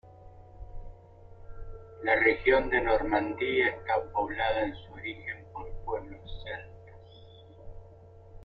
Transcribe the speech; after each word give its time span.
La 2.01 2.15
región 2.15 2.71
de 2.71 2.81
Normandía 2.81 3.67
estaba 3.69 4.03
poblada 4.11 4.63
en 4.65 4.73
su 4.75 4.93
origen 4.93 5.45
por 5.53 5.69
pueblos 5.85 6.27
celtas. 6.43 7.59